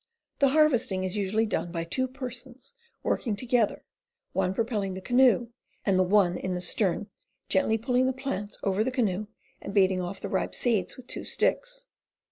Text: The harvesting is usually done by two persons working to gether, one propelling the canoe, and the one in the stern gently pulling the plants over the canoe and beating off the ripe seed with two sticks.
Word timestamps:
The 0.39 0.47
harvesting 0.47 1.03
is 1.03 1.15
usually 1.15 1.45
done 1.45 1.71
by 1.71 1.83
two 1.83 2.07
persons 2.07 2.73
working 3.03 3.35
to 3.35 3.45
gether, 3.45 3.83
one 4.33 4.55
propelling 4.55 4.95
the 4.95 4.99
canoe, 4.99 5.49
and 5.85 5.99
the 5.99 6.03
one 6.03 6.39
in 6.39 6.55
the 6.55 6.59
stern 6.59 7.11
gently 7.49 7.77
pulling 7.77 8.07
the 8.07 8.11
plants 8.11 8.57
over 8.63 8.83
the 8.83 8.89
canoe 8.89 9.27
and 9.61 9.75
beating 9.75 10.01
off 10.01 10.19
the 10.19 10.27
ripe 10.27 10.55
seed 10.55 10.91
with 10.97 11.05
two 11.05 11.23
sticks. 11.23 11.85